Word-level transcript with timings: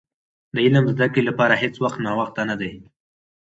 د 0.53 0.55
علم 0.65 0.83
زدي 0.93 1.07
کړي 1.13 1.23
لپاره 1.29 1.59
هيڅ 1.61 1.75
وخت 1.83 1.99
ناوخته 2.05 2.41
نه 2.49 2.55
دي. 2.61 2.71